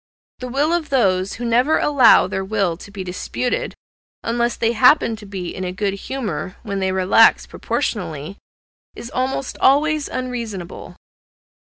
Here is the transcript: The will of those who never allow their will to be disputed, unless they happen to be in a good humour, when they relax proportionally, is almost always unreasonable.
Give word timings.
The 0.39 0.47
will 0.47 0.73
of 0.73 0.89
those 0.89 1.33
who 1.33 1.45
never 1.45 1.77
allow 1.77 2.25
their 2.25 2.43
will 2.43 2.75
to 2.75 2.89
be 2.89 3.03
disputed, 3.03 3.75
unless 4.23 4.55
they 4.55 4.71
happen 4.71 5.15
to 5.17 5.27
be 5.27 5.53
in 5.55 5.63
a 5.63 5.71
good 5.71 5.93
humour, 5.93 6.55
when 6.63 6.79
they 6.79 6.91
relax 6.91 7.45
proportionally, 7.45 8.39
is 8.95 9.11
almost 9.11 9.59
always 9.59 10.07
unreasonable. 10.09 10.95